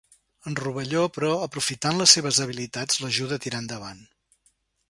[0.51, 4.05] En Rovelló, però, aprofitant les seves habilitats, l'ajuda a tirar endavant.